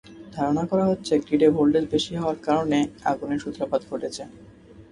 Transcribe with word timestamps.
ধারণা 0.31 0.63
করা 0.65 0.85
হচ্ছে, 0.85 1.13
গ্রিডে 1.19 1.49
ভোল্টেজ 1.49 1.85
বেশি 1.91 2.13
হওয়ার 2.15 2.37
কারণে 2.41 2.79
আগুনের 3.03 3.39
সূত্রপাত 3.39 3.81
ঘটেছে। 3.89 4.23